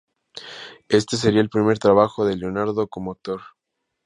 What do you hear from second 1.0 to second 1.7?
sería el